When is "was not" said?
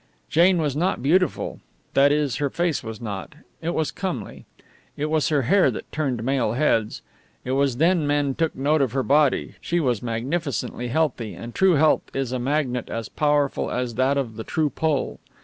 0.59-1.03, 2.83-3.33